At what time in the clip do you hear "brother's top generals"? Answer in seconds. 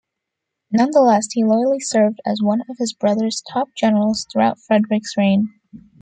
2.91-4.25